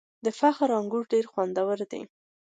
[0.25, 2.01] د فخری انګور ډیر خوندور دي.